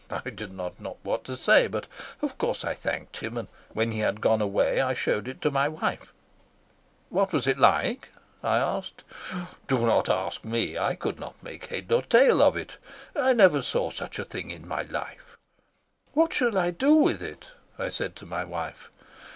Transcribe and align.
I 0.09 0.31
did 0.31 0.51
not 0.51 0.79
know 0.79 0.97
what 1.03 1.23
to 1.25 1.37
say, 1.37 1.67
but 1.67 1.85
of 2.23 2.35
course 2.39 2.65
I 2.65 2.73
thanked 2.73 3.17
him, 3.17 3.37
and 3.37 3.47
when 3.73 3.91
he 3.91 3.99
had 3.99 4.19
gone 4.19 4.41
away 4.41 4.81
I 4.81 4.95
showed 4.95 5.27
it 5.27 5.41
to 5.43 5.51
my 5.51 5.69
wife." 5.69 6.11
"What 7.09 7.31
was 7.31 7.45
it 7.45 7.59
like?" 7.59 8.09
I 8.41 8.57
asked. 8.57 9.03
"Do 9.67 9.85
not 9.85 10.09
ask 10.09 10.43
me. 10.43 10.75
I 10.75 10.95
could 10.95 11.19
not 11.19 11.35
make 11.43 11.65
head 11.67 11.91
or 11.91 12.01
tail 12.01 12.41
of 12.41 12.57
it. 12.57 12.77
I 13.15 13.33
never 13.33 13.61
saw 13.61 13.91
such 13.91 14.17
a 14.17 14.25
thing 14.25 14.49
in 14.49 14.67
my 14.67 14.81
life. 14.81 15.37
'What 16.13 16.33
shall 16.33 16.49
we 16.59 16.71
do 16.71 16.95
with 16.95 17.21
it?' 17.21 17.51
I 17.77 17.89
said 17.89 18.15
to 18.15 18.25
my 18.25 18.43
wife. 18.43 18.89